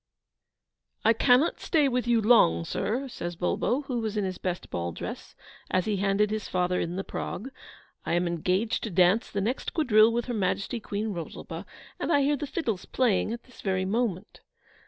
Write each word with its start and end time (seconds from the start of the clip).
'I 1.05 1.13
cannot 1.13 1.59
stay 1.59 1.87
with 1.87 2.07
you 2.07 2.21
long, 2.23 2.65
sir,' 2.65 3.07
says 3.07 3.35
Bulbo, 3.35 3.81
who 3.83 3.99
was 3.99 4.17
in 4.17 4.23
his 4.23 4.39
best 4.39 4.71
ball 4.71 4.91
dress, 4.91 5.35
as 5.69 5.85
he 5.85 5.97
handed 5.97 6.31
his 6.31 6.47
father 6.49 6.79
in 6.79 6.95
the 6.95 7.03
prog, 7.03 7.51
'I 8.03 8.13
am 8.13 8.25
engaged 8.25 8.81
to 8.81 8.89
dance 8.89 9.29
the 9.29 9.41
next 9.41 9.75
quadrille 9.75 10.11
with 10.11 10.25
Her 10.25 10.33
Majesty 10.33 10.79
Queen 10.79 11.09
Rosalba, 11.09 11.67
and 11.99 12.11
I 12.11 12.21
hear 12.23 12.35
the 12.35 12.47
fiddles 12.47 12.85
playing 12.85 13.31
at 13.31 13.43
this 13.43 13.61
very 13.61 13.85
moment. 13.85 14.41